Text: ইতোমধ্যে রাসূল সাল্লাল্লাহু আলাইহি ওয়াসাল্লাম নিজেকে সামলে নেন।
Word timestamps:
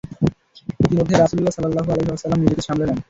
ইতোমধ্যে 0.83 1.15
রাসূল 1.15 1.39
সাল্লাল্লাহু 1.47 1.89
আলাইহি 1.91 2.09
ওয়াসাল্লাম 2.09 2.39
নিজেকে 2.41 2.63
সামলে 2.67 2.85
নেন। 2.85 2.97